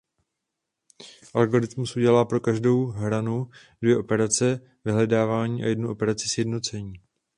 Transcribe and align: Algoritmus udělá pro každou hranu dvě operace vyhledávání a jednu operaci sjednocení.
Algoritmus 1.33 1.95
udělá 1.95 2.25
pro 2.25 2.39
každou 2.39 2.85
hranu 2.85 3.49
dvě 3.81 3.97
operace 3.97 4.59
vyhledávání 4.85 5.63
a 5.63 5.67
jednu 5.67 5.89
operaci 5.89 6.29
sjednocení. 6.29 6.93